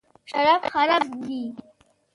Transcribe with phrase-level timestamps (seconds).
[0.29, 1.41] شراب حرام دي.